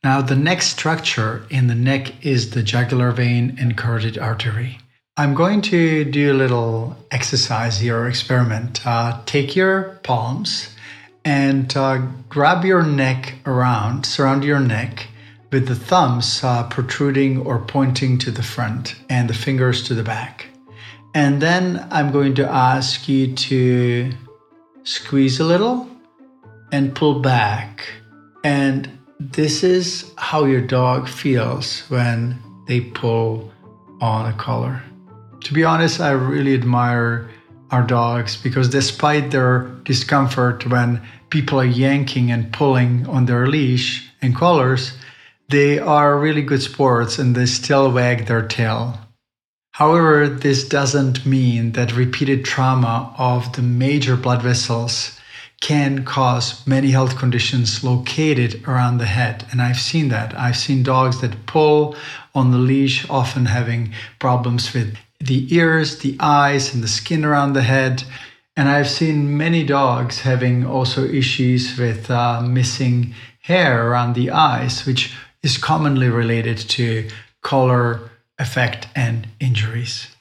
Now, 0.06 0.22
the 0.22 0.36
next 0.36 0.68
structure 0.68 1.44
in 1.50 1.66
the 1.66 1.74
neck 1.74 2.24
is 2.24 2.50
the 2.50 2.62
jugular 2.62 3.10
vein 3.10 3.56
and 3.58 3.76
carotid 3.76 4.16
artery. 4.18 4.78
I'm 5.16 5.34
going 5.34 5.62
to 5.62 6.04
do 6.04 6.32
a 6.32 6.40
little 6.44 6.96
exercise 7.10 7.80
here 7.80 7.98
or 7.98 8.08
experiment. 8.08 8.86
Uh, 8.86 9.20
take 9.26 9.56
your 9.56 9.98
palms 10.04 10.72
and 11.24 11.76
uh, 11.76 12.06
grab 12.28 12.64
your 12.64 12.84
neck 12.84 13.34
around, 13.46 14.06
surround 14.06 14.44
your 14.44 14.60
neck 14.60 15.08
with 15.50 15.66
the 15.66 15.74
thumbs 15.74 16.40
uh, 16.44 16.68
protruding 16.68 17.40
or 17.40 17.58
pointing 17.58 18.16
to 18.18 18.30
the 18.30 18.44
front 18.44 18.94
and 19.10 19.28
the 19.28 19.34
fingers 19.34 19.82
to 19.88 19.94
the 19.94 20.04
back. 20.04 20.46
And 21.16 21.42
then 21.42 21.84
I'm 21.90 22.12
going 22.12 22.36
to 22.36 22.48
ask 22.48 23.08
you 23.08 23.34
to 23.34 24.12
squeeze 24.84 25.40
a 25.40 25.44
little 25.44 25.90
and 26.70 26.94
pull 26.94 27.18
back. 27.18 27.88
And 28.44 28.95
this 29.18 29.62
is 29.62 30.12
how 30.16 30.44
your 30.44 30.60
dog 30.60 31.08
feels 31.08 31.80
when 31.88 32.38
they 32.66 32.80
pull 32.80 33.50
on 34.00 34.32
a 34.32 34.36
collar. 34.36 34.82
To 35.44 35.54
be 35.54 35.64
honest, 35.64 36.00
I 36.00 36.10
really 36.10 36.54
admire 36.54 37.30
our 37.70 37.82
dogs 37.82 38.36
because 38.36 38.68
despite 38.68 39.30
their 39.30 39.70
discomfort 39.84 40.66
when 40.66 41.02
people 41.30 41.58
are 41.60 41.64
yanking 41.64 42.30
and 42.30 42.52
pulling 42.52 43.06
on 43.06 43.26
their 43.26 43.46
leash 43.46 44.08
and 44.20 44.34
collars, 44.34 44.92
they 45.48 45.78
are 45.78 46.18
really 46.18 46.42
good 46.42 46.62
sports 46.62 47.18
and 47.18 47.34
they 47.34 47.46
still 47.46 47.90
wag 47.90 48.26
their 48.26 48.46
tail. 48.46 48.98
However, 49.72 50.28
this 50.28 50.68
doesn't 50.68 51.26
mean 51.26 51.72
that 51.72 51.96
repeated 51.96 52.44
trauma 52.44 53.14
of 53.18 53.52
the 53.52 53.62
major 53.62 54.16
blood 54.16 54.42
vessels 54.42 55.15
can 55.60 56.04
cause 56.04 56.66
many 56.66 56.90
health 56.90 57.16
conditions 57.16 57.82
located 57.82 58.62
around 58.68 58.98
the 58.98 59.06
head. 59.06 59.46
And 59.50 59.62
I've 59.62 59.78
seen 59.80 60.08
that. 60.08 60.38
I've 60.38 60.56
seen 60.56 60.82
dogs 60.82 61.20
that 61.20 61.46
pull 61.46 61.96
on 62.34 62.50
the 62.50 62.58
leash, 62.58 63.08
often 63.08 63.46
having 63.46 63.92
problems 64.18 64.74
with 64.74 64.96
the 65.18 65.52
ears, 65.54 65.98
the 66.00 66.16
eyes, 66.20 66.74
and 66.74 66.82
the 66.82 66.88
skin 66.88 67.24
around 67.24 67.54
the 67.54 67.62
head. 67.62 68.04
And 68.56 68.68
I've 68.68 68.88
seen 68.88 69.36
many 69.36 69.64
dogs 69.64 70.20
having 70.20 70.66
also 70.66 71.04
issues 71.04 71.78
with 71.78 72.10
uh, 72.10 72.42
missing 72.42 73.14
hair 73.40 73.88
around 73.88 74.14
the 74.14 74.30
eyes, 74.30 74.84
which 74.86 75.14
is 75.42 75.58
commonly 75.58 76.08
related 76.08 76.58
to 76.58 77.08
collar 77.42 78.10
effect 78.38 78.88
and 78.94 79.28
injuries. 79.40 80.15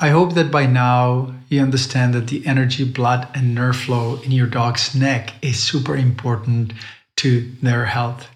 I 0.00 0.10
hope 0.10 0.34
that 0.34 0.52
by 0.52 0.66
now 0.66 1.34
you 1.48 1.60
understand 1.60 2.14
that 2.14 2.28
the 2.28 2.46
energy, 2.46 2.84
blood, 2.84 3.26
and 3.34 3.52
nerve 3.52 3.74
flow 3.74 4.20
in 4.22 4.30
your 4.30 4.46
dog's 4.46 4.94
neck 4.94 5.32
is 5.42 5.60
super 5.60 5.96
important 5.96 6.72
to 7.16 7.50
their 7.62 7.84
health. 7.84 8.28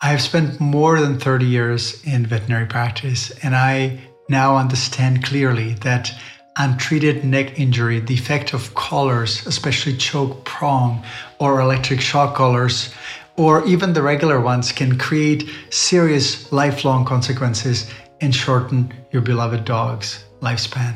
I 0.00 0.08
have 0.08 0.22
spent 0.22 0.58
more 0.58 1.00
than 1.00 1.20
30 1.20 1.44
years 1.44 2.02
in 2.04 2.24
veterinary 2.24 2.64
practice, 2.64 3.30
and 3.42 3.54
I 3.54 4.00
now 4.30 4.56
understand 4.56 5.22
clearly 5.22 5.74
that 5.82 6.10
untreated 6.56 7.26
neck 7.26 7.60
injury, 7.60 8.00
the 8.00 8.14
effect 8.14 8.54
of 8.54 8.74
collars, 8.74 9.46
especially 9.46 9.98
choke 9.98 10.46
prong 10.46 11.04
or 11.38 11.60
electric 11.60 12.00
shock 12.00 12.34
collars, 12.34 12.88
or 13.36 13.62
even 13.66 13.92
the 13.92 14.00
regular 14.00 14.40
ones, 14.40 14.72
can 14.72 14.96
create 14.96 15.50
serious 15.68 16.50
lifelong 16.52 17.04
consequences 17.04 17.90
and 18.22 18.34
shorten 18.34 18.90
your 19.10 19.20
beloved 19.20 19.66
dog's 19.66 20.24
lifespan. 20.42 20.94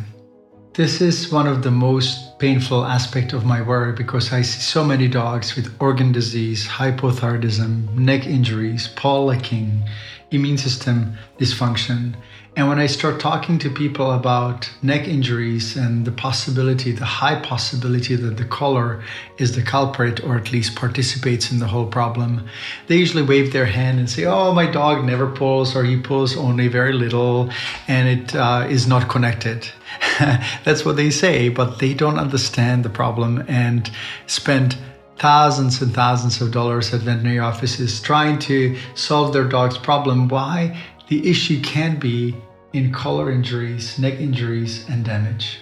This 0.74 1.00
is 1.00 1.32
one 1.32 1.46
of 1.46 1.62
the 1.62 1.70
most 1.70 2.38
painful 2.38 2.84
aspects 2.84 3.32
of 3.32 3.46
my 3.46 3.62
work 3.62 3.96
because 3.96 4.32
I 4.32 4.42
see 4.42 4.60
so 4.60 4.84
many 4.84 5.08
dogs 5.08 5.56
with 5.56 5.74
organ 5.80 6.12
disease, 6.12 6.66
hypothyroidism, 6.66 7.94
neck 7.94 8.26
injuries, 8.26 8.88
paw 8.88 9.24
licking, 9.24 9.88
immune 10.32 10.58
system 10.58 11.16
dysfunction, 11.38 12.14
and 12.56 12.68
when 12.68 12.78
I 12.78 12.86
start 12.86 13.20
talking 13.20 13.58
to 13.58 13.68
people 13.68 14.12
about 14.12 14.70
neck 14.80 15.06
injuries 15.06 15.76
and 15.76 16.06
the 16.06 16.10
possibility, 16.10 16.90
the 16.90 17.04
high 17.04 17.38
possibility 17.38 18.16
that 18.16 18.38
the 18.38 18.46
collar 18.46 19.04
is 19.36 19.54
the 19.54 19.60
culprit 19.60 20.24
or 20.24 20.38
at 20.38 20.52
least 20.52 20.74
participates 20.74 21.52
in 21.52 21.58
the 21.58 21.66
whole 21.66 21.84
problem, 21.84 22.48
they 22.86 22.96
usually 22.96 23.22
wave 23.22 23.52
their 23.52 23.66
hand 23.66 23.98
and 23.98 24.08
say, 24.08 24.24
Oh, 24.24 24.54
my 24.54 24.64
dog 24.64 25.04
never 25.04 25.26
pulls, 25.26 25.76
or 25.76 25.84
he 25.84 26.00
pulls 26.00 26.34
only 26.34 26.66
very 26.66 26.94
little, 26.94 27.50
and 27.88 28.08
it 28.08 28.34
uh, 28.34 28.66
is 28.70 28.86
not 28.86 29.10
connected. 29.10 29.68
That's 30.64 30.82
what 30.82 30.96
they 30.96 31.10
say, 31.10 31.50
but 31.50 31.78
they 31.78 31.92
don't 31.92 32.18
understand 32.18 32.86
the 32.86 32.90
problem 32.90 33.44
and 33.48 33.90
spend 34.28 34.78
thousands 35.18 35.82
and 35.82 35.92
thousands 35.92 36.40
of 36.40 36.52
dollars 36.52 36.94
at 36.94 37.02
veterinary 37.02 37.38
offices 37.38 38.00
trying 38.00 38.38
to 38.38 38.78
solve 38.94 39.34
their 39.34 39.44
dog's 39.44 39.76
problem. 39.76 40.28
Why? 40.28 40.82
The 41.08 41.28
issue 41.30 41.60
can 41.62 41.98
be 42.00 42.34
in 42.76 42.92
collar 42.92 43.30
injuries, 43.30 43.98
neck 43.98 44.20
injuries, 44.20 44.84
and 44.88 45.04
damage. 45.04 45.60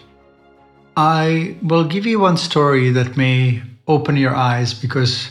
I 0.97 1.57
will 1.63 1.85
give 1.85 2.07
you 2.07 2.21
one 2.21 2.37
story 2.37 2.91
that 2.91 3.17
may 3.17 3.63
open 3.87 4.17
your 4.17 4.35
eyes 4.35 4.75
because, 4.75 5.31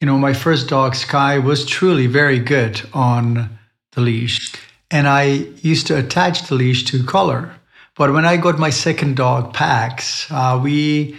you 0.00 0.06
know, 0.06 0.18
my 0.18 0.32
first 0.32 0.68
dog, 0.68 0.94
Sky, 0.94 1.38
was 1.38 1.64
truly 1.66 2.06
very 2.06 2.38
good 2.38 2.80
on 2.92 3.58
the 3.92 4.00
leash. 4.00 4.54
And 4.90 5.06
I 5.06 5.22
used 5.62 5.86
to 5.88 5.98
attach 5.98 6.48
the 6.48 6.54
leash 6.54 6.84
to 6.86 7.04
collar. 7.04 7.54
But 7.96 8.12
when 8.12 8.24
I 8.24 8.36
got 8.36 8.58
my 8.58 8.70
second 8.70 9.16
dog, 9.16 9.52
Pax, 9.54 10.30
uh, 10.30 10.60
we 10.62 11.16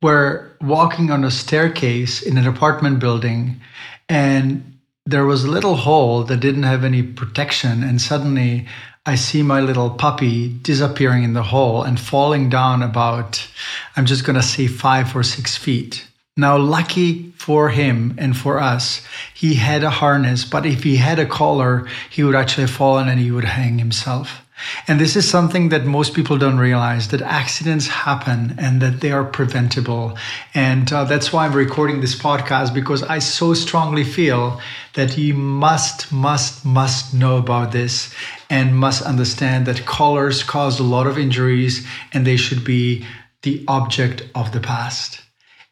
were 0.00 0.56
walking 0.60 1.10
on 1.10 1.24
a 1.24 1.30
staircase 1.30 2.22
in 2.22 2.38
an 2.38 2.46
apartment 2.46 2.98
building 2.98 3.60
and 4.08 4.72
there 5.04 5.24
was 5.24 5.44
a 5.44 5.50
little 5.50 5.76
hole 5.76 6.24
that 6.24 6.38
didn't 6.38 6.62
have 6.62 6.84
any 6.84 7.02
protection, 7.02 7.82
and 7.82 8.00
suddenly 8.00 8.66
I 9.04 9.16
see 9.16 9.42
my 9.42 9.60
little 9.60 9.90
puppy 9.90 10.48
disappearing 10.48 11.24
in 11.24 11.32
the 11.32 11.42
hole 11.42 11.82
and 11.82 11.98
falling 11.98 12.48
down 12.48 12.84
about, 12.84 13.48
I'm 13.96 14.06
just 14.06 14.24
going 14.24 14.36
to 14.36 14.42
say 14.42 14.68
five 14.68 15.16
or 15.16 15.24
six 15.24 15.56
feet. 15.56 16.06
Now, 16.36 16.56
lucky 16.56 17.32
for 17.32 17.70
him 17.70 18.14
and 18.16 18.36
for 18.36 18.60
us, 18.60 19.04
he 19.34 19.54
had 19.54 19.82
a 19.82 19.90
harness, 19.90 20.44
but 20.44 20.64
if 20.64 20.84
he 20.84 20.96
had 20.96 21.18
a 21.18 21.26
collar, 21.26 21.88
he 22.10 22.22
would 22.22 22.36
actually 22.36 22.62
have 22.62 22.70
fallen 22.70 23.08
and 23.08 23.18
he 23.18 23.32
would 23.32 23.44
hang 23.44 23.80
himself. 23.80 24.42
And 24.86 25.00
this 25.00 25.16
is 25.16 25.28
something 25.28 25.70
that 25.70 25.84
most 25.84 26.14
people 26.14 26.38
don't 26.38 26.58
realize 26.58 27.08
that 27.08 27.22
accidents 27.22 27.88
happen 27.88 28.54
and 28.58 28.80
that 28.80 29.00
they 29.00 29.10
are 29.10 29.24
preventable. 29.24 30.16
And 30.54 30.92
uh, 30.92 31.02
that's 31.04 31.32
why 31.32 31.46
I'm 31.46 31.52
recording 31.52 32.00
this 32.00 32.14
podcast 32.14 32.72
because 32.72 33.02
I 33.02 33.18
so 33.18 33.54
strongly 33.54 34.04
feel 34.04 34.60
that 34.94 35.18
you 35.18 35.34
must, 35.34 36.12
must, 36.12 36.64
must 36.64 37.12
know 37.12 37.38
about 37.38 37.72
this 37.72 38.14
and 38.52 38.76
must 38.76 39.02
understand 39.02 39.64
that 39.64 39.86
collars 39.86 40.42
cause 40.44 40.78
a 40.78 40.82
lot 40.82 41.06
of 41.06 41.18
injuries 41.18 41.86
and 42.12 42.26
they 42.26 42.36
should 42.36 42.62
be 42.62 43.04
the 43.40 43.64
object 43.66 44.22
of 44.34 44.52
the 44.52 44.60
past. 44.60 45.22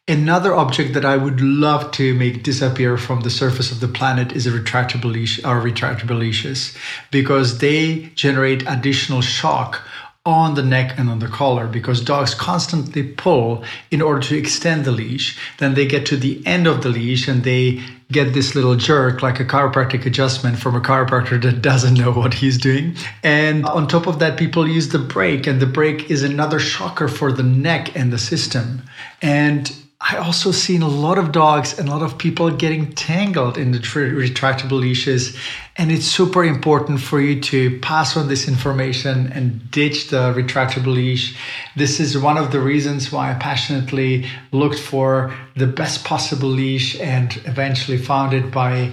Another 0.08 0.54
object 0.54 0.94
that 0.94 1.04
I 1.04 1.18
would 1.18 1.42
love 1.42 1.92
to 1.92 2.14
make 2.14 2.42
disappear 2.42 2.96
from 2.96 3.20
the 3.20 3.30
surface 3.30 3.70
of 3.70 3.80
the 3.80 3.86
planet 3.86 4.32
is 4.32 4.46
a 4.46 4.50
retractable 4.50 5.12
leash 5.12 5.38
or 5.44 5.60
retractable 5.60 6.18
leashes 6.18 6.74
because 7.10 7.58
they 7.58 8.10
generate 8.14 8.66
additional 8.66 9.20
shock 9.20 9.82
on 10.24 10.54
the 10.54 10.62
neck 10.62 10.98
and 10.98 11.10
on 11.10 11.18
the 11.18 11.28
collar 11.28 11.66
because 11.66 12.00
dogs 12.00 12.34
constantly 12.34 13.02
pull 13.02 13.62
in 13.90 14.00
order 14.00 14.20
to 14.20 14.38
extend 14.38 14.86
the 14.86 14.90
leash. 14.90 15.38
Then 15.58 15.74
they 15.74 15.86
get 15.86 16.06
to 16.06 16.16
the 16.16 16.42
end 16.46 16.66
of 16.66 16.82
the 16.82 16.88
leash 16.88 17.28
and 17.28 17.44
they 17.44 17.82
get 18.12 18.34
this 18.34 18.54
little 18.54 18.76
jerk 18.76 19.22
like 19.22 19.40
a 19.40 19.44
chiropractic 19.44 20.04
adjustment 20.04 20.58
from 20.58 20.74
a 20.74 20.80
chiropractor 20.80 21.40
that 21.42 21.62
doesn't 21.62 21.94
know 21.94 22.10
what 22.10 22.34
he's 22.34 22.58
doing. 22.58 22.96
And 23.22 23.64
on 23.66 23.86
top 23.86 24.06
of 24.06 24.18
that, 24.18 24.38
people 24.38 24.68
use 24.68 24.88
the 24.88 24.98
brake, 24.98 25.46
and 25.46 25.60
the 25.60 25.66
brake 25.66 26.10
is 26.10 26.22
another 26.22 26.58
shocker 26.58 27.08
for 27.08 27.32
the 27.32 27.42
neck 27.42 27.96
and 27.96 28.12
the 28.12 28.18
system. 28.18 28.82
And 29.22 29.72
I 30.02 30.16
also 30.16 30.50
seen 30.50 30.80
a 30.80 30.88
lot 30.88 31.18
of 31.18 31.30
dogs 31.30 31.78
and 31.78 31.86
a 31.86 31.92
lot 31.92 32.02
of 32.02 32.16
people 32.16 32.50
getting 32.50 32.90
tangled 32.92 33.58
in 33.58 33.72
the 33.72 33.78
retractable 33.78 34.80
leashes. 34.80 35.36
And 35.76 35.92
it's 35.92 36.06
super 36.06 36.42
important 36.42 37.00
for 37.00 37.20
you 37.20 37.38
to 37.42 37.78
pass 37.80 38.16
on 38.16 38.26
this 38.28 38.48
information 38.48 39.30
and 39.32 39.70
ditch 39.70 40.08
the 40.08 40.32
retractable 40.32 40.94
leash. 40.94 41.36
This 41.76 42.00
is 42.00 42.16
one 42.16 42.38
of 42.38 42.50
the 42.50 42.60
reasons 42.60 43.12
why 43.12 43.30
I 43.30 43.34
passionately 43.34 44.26
looked 44.52 44.78
for 44.78 45.34
the 45.54 45.66
best 45.66 46.02
possible 46.02 46.48
leash 46.48 46.98
and 46.98 47.36
eventually 47.44 47.98
found 47.98 48.32
it 48.32 48.50
by 48.50 48.92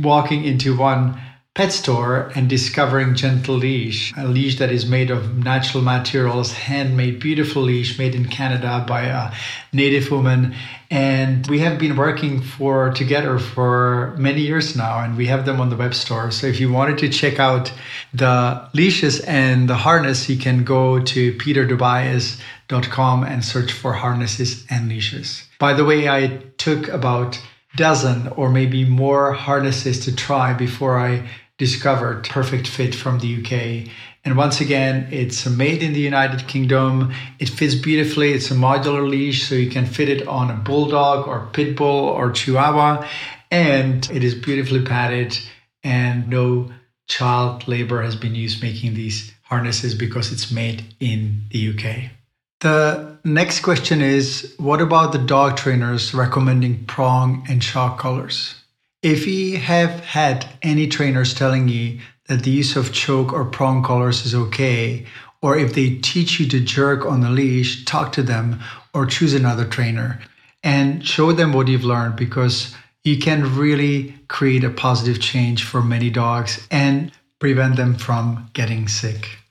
walking 0.00 0.44
into 0.44 0.76
one 0.76 1.18
pet 1.54 1.70
store 1.70 2.32
and 2.34 2.48
discovering 2.48 3.14
Gentle 3.14 3.56
Leash, 3.56 4.10
a 4.16 4.26
leash 4.26 4.58
that 4.58 4.72
is 4.72 4.86
made 4.86 5.10
of 5.10 5.36
natural 5.36 5.82
materials, 5.82 6.52
handmade, 6.52 7.20
beautiful 7.20 7.60
leash 7.60 7.98
made 7.98 8.14
in 8.14 8.26
Canada 8.26 8.82
by 8.88 9.02
a 9.02 9.30
native 9.70 10.10
woman. 10.10 10.54
And 10.90 11.46
we 11.48 11.58
have 11.58 11.78
been 11.78 11.96
working 11.96 12.40
for 12.40 12.90
together 12.94 13.38
for 13.38 14.14
many 14.18 14.40
years 14.40 14.74
now, 14.74 15.00
and 15.00 15.14
we 15.14 15.26
have 15.26 15.44
them 15.44 15.60
on 15.60 15.68
the 15.68 15.76
web 15.76 15.94
store. 15.94 16.30
So 16.30 16.46
if 16.46 16.58
you 16.58 16.72
wanted 16.72 16.96
to 16.98 17.10
check 17.10 17.38
out 17.38 17.70
the 18.14 18.66
leashes 18.72 19.20
and 19.20 19.68
the 19.68 19.76
harness, 19.76 20.30
you 20.30 20.38
can 20.38 20.64
go 20.64 21.00
to 21.00 21.34
peterdobias.com 21.34 23.24
and 23.24 23.44
search 23.44 23.72
for 23.72 23.92
harnesses 23.92 24.64
and 24.70 24.88
leashes. 24.88 25.46
By 25.58 25.74
the 25.74 25.84
way, 25.84 26.08
I 26.08 26.38
took 26.56 26.88
about 26.88 27.38
dozen 27.76 28.28
or 28.28 28.50
maybe 28.50 28.84
more 28.84 29.32
harnesses 29.32 30.04
to 30.04 30.14
try 30.14 30.52
before 30.52 30.98
I 30.98 31.28
discovered 31.62 32.28
perfect 32.28 32.66
fit 32.66 32.92
from 32.92 33.20
the 33.20 33.30
UK. 33.38 33.88
And 34.24 34.36
once 34.36 34.60
again, 34.60 35.06
it's 35.12 35.46
made 35.46 35.80
in 35.80 35.92
the 35.92 36.00
United 36.00 36.48
Kingdom. 36.48 37.12
It 37.38 37.48
fits 37.48 37.76
beautifully. 37.76 38.32
It's 38.32 38.50
a 38.50 38.54
modular 38.54 39.08
leash, 39.08 39.48
so 39.48 39.54
you 39.54 39.70
can 39.70 39.86
fit 39.86 40.08
it 40.08 40.26
on 40.26 40.50
a 40.50 40.56
bulldog 40.56 41.28
or 41.28 41.48
pit 41.52 41.76
bull 41.76 42.08
or 42.18 42.32
chihuahua. 42.32 43.06
And 43.52 44.10
it 44.10 44.24
is 44.24 44.34
beautifully 44.34 44.84
padded, 44.84 45.38
and 45.84 46.28
no 46.28 46.72
child 47.06 47.68
labor 47.68 48.02
has 48.02 48.16
been 48.16 48.34
used 48.34 48.60
making 48.60 48.94
these 48.94 49.32
harnesses 49.42 49.94
because 49.94 50.32
it's 50.32 50.50
made 50.50 50.82
in 50.98 51.42
the 51.52 51.60
UK. 51.70 52.10
The 52.58 53.18
next 53.22 53.60
question 53.60 54.02
is 54.02 54.52
What 54.58 54.80
about 54.80 55.12
the 55.12 55.24
dog 55.36 55.56
trainers 55.56 56.12
recommending 56.12 56.86
prong 56.86 57.46
and 57.48 57.62
shock 57.62 57.98
collars? 57.98 58.61
If 59.02 59.26
you 59.26 59.58
have 59.58 59.98
had 60.00 60.46
any 60.62 60.86
trainers 60.86 61.34
telling 61.34 61.66
you 61.66 61.98
that 62.28 62.44
the 62.44 62.52
use 62.52 62.76
of 62.76 62.92
choke 62.92 63.32
or 63.32 63.44
prong 63.44 63.82
collars 63.82 64.24
is 64.24 64.32
okay, 64.32 65.06
or 65.40 65.58
if 65.58 65.74
they 65.74 65.96
teach 65.96 66.38
you 66.38 66.48
to 66.48 66.60
jerk 66.60 67.04
on 67.04 67.20
the 67.20 67.30
leash, 67.30 67.84
talk 67.84 68.12
to 68.12 68.22
them 68.22 68.60
or 68.94 69.06
choose 69.06 69.34
another 69.34 69.64
trainer 69.64 70.20
and 70.62 71.04
show 71.04 71.32
them 71.32 71.52
what 71.52 71.66
you've 71.66 71.82
learned 71.82 72.14
because 72.14 72.76
you 73.02 73.18
can 73.18 73.56
really 73.56 74.14
create 74.28 74.62
a 74.62 74.70
positive 74.70 75.20
change 75.20 75.64
for 75.64 75.82
many 75.82 76.08
dogs 76.08 76.64
and 76.70 77.10
prevent 77.40 77.74
them 77.74 77.96
from 77.96 78.48
getting 78.52 78.86
sick. 78.86 79.41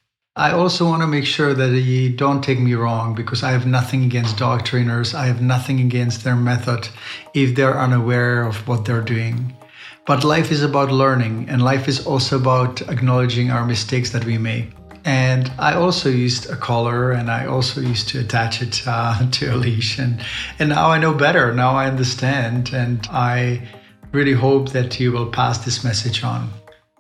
I 0.42 0.54
also 0.54 0.86
want 0.86 1.04
to 1.04 1.08
make 1.08 1.28
sure 1.28 1.54
that 1.54 1.70
you 1.70 2.10
don't 2.10 2.44
take 2.44 2.60
me 2.60 2.74
wrong 2.74 3.14
because 3.14 3.44
I 3.44 3.52
have 3.52 3.68
nothing 3.68 4.04
against 4.06 4.40
dog 4.40 4.66
trainers. 4.66 5.14
I 5.14 5.28
have 5.28 5.40
nothing 5.40 5.80
against 5.82 6.24
their 6.24 6.36
method 6.36 6.90
if 7.36 7.54
they're 7.54 7.80
unaware 7.80 8.48
of 8.48 8.68
what 8.68 8.84
they're 8.84 9.04
doing. 9.04 9.56
But 10.08 10.24
life 10.24 10.52
is 10.52 10.64
about 10.64 10.92
learning, 10.92 11.48
and 11.48 11.62
life 11.62 11.88
is 11.88 12.08
also 12.08 12.38
about 12.40 12.82
acknowledging 12.90 13.52
our 13.52 13.64
mistakes 13.68 14.10
that 14.14 14.26
we 14.26 14.40
make. 14.40 14.72
And 15.06 15.52
I 15.60 15.76
also 15.76 16.10
used 16.10 16.50
a 16.50 16.56
collar 16.56 17.12
and 17.12 17.30
I 17.30 17.46
also 17.46 17.80
used 17.80 18.10
to 18.10 18.20
attach 18.22 18.64
it 18.64 18.82
uh, 18.88 19.30
to 19.32 19.54
a 19.54 19.56
leash. 19.56 20.00
And, 20.00 20.26
and 20.58 20.70
now 20.70 20.90
I 20.90 20.98
know 20.98 21.14
better. 21.14 21.54
Now 21.54 21.76
I 21.76 21.86
understand. 21.86 22.74
And 22.74 23.08
I 23.12 23.62
really 24.12 24.34
hope 24.34 24.70
that 24.70 25.00
you 25.00 25.12
will 25.12 25.30
pass 25.30 25.60
this 25.60 25.84
message 25.84 26.24
on. 26.24 26.50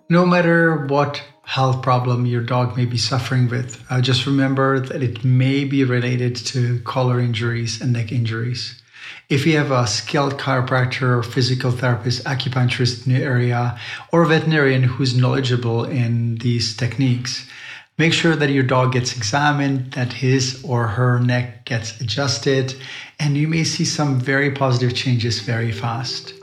No 0.09 0.27
matter 0.27 0.85
what 0.85 1.23
health 1.43 1.81
problem 1.81 2.25
your 2.25 2.41
dog 2.41 2.77
may 2.77 2.85
be 2.85 2.97
suffering 2.97 3.49
with. 3.49 3.83
Uh, 3.89 4.01
just 4.01 4.25
remember 4.25 4.79
that 4.79 5.03
it 5.03 5.23
may 5.23 5.63
be 5.63 5.83
related 5.83 6.35
to 6.35 6.79
collar 6.81 7.19
injuries 7.19 7.81
and 7.81 7.93
neck 7.93 8.11
injuries. 8.11 8.81
If 9.29 9.45
you 9.45 9.57
have 9.57 9.71
a 9.71 9.87
skilled 9.87 10.37
chiropractor 10.37 11.17
or 11.17 11.23
physical 11.23 11.71
therapist, 11.71 12.23
acupuncturist 12.25 13.05
in 13.07 13.13
the 13.13 13.23
area, 13.23 13.79
or 14.11 14.23
a 14.23 14.27
veterinarian 14.27 14.83
who's 14.83 15.15
knowledgeable 15.15 15.85
in 15.85 16.35
these 16.35 16.75
techniques, 16.75 17.47
make 17.97 18.13
sure 18.13 18.35
that 18.35 18.49
your 18.49 18.63
dog 18.63 18.93
gets 18.93 19.15
examined, 19.15 19.93
that 19.93 20.13
his 20.13 20.63
or 20.63 20.87
her 20.87 21.19
neck 21.19 21.65
gets 21.65 21.99
adjusted, 22.01 22.75
and 23.19 23.37
you 23.37 23.47
may 23.47 23.63
see 23.63 23.85
some 23.85 24.19
very 24.19 24.51
positive 24.51 24.95
changes 24.95 25.39
very 25.39 25.71
fast. 25.71 26.33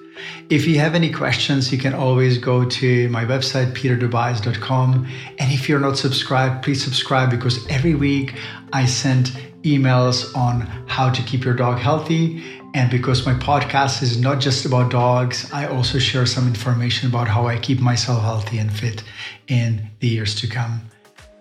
If 0.50 0.66
you 0.66 0.78
have 0.78 0.94
any 0.94 1.12
questions, 1.12 1.70
you 1.70 1.76
can 1.76 1.92
always 1.92 2.38
go 2.38 2.64
to 2.64 3.08
my 3.11 3.24
website, 3.26 3.74
peterdobias.com. 3.74 5.06
And 5.38 5.52
if 5.52 5.68
you're 5.68 5.78
not 5.78 5.98
subscribed, 5.98 6.64
please 6.64 6.82
subscribe 6.82 7.30
because 7.30 7.66
every 7.68 7.94
week 7.94 8.34
I 8.72 8.87
send 8.87 9.26
emails 9.62 10.34
on 10.34 10.62
how 10.87 11.11
to 11.11 11.22
keep 11.22 11.44
your 11.44 11.52
dog 11.54 11.78
healthy. 11.78 12.42
And 12.74 12.90
because 12.90 13.26
my 13.26 13.34
podcast 13.34 14.02
is 14.02 14.18
not 14.18 14.40
just 14.40 14.64
about 14.64 14.90
dogs, 14.90 15.50
I 15.52 15.66
also 15.66 15.98
share 15.98 16.24
some 16.24 16.46
information 16.46 17.11
about 17.11 17.28
how 17.28 17.46
I 17.46 17.58
keep 17.58 17.80
myself 17.80 18.22
healthy 18.22 18.58
and 18.58 18.72
fit 18.72 19.02
in 19.48 19.90
the 20.00 20.08
years 20.08 20.34
to 20.37 20.46
come. 20.46 20.80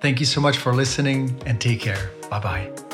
Thank 0.02 0.20
you 0.20 0.26
so 0.26 0.42
much 0.42 0.58
for 0.58 0.74
listening 0.74 1.42
and 1.46 1.62
take 1.62 1.80
care. 1.80 2.12
Bye 2.30 2.40
bye. 2.40 2.87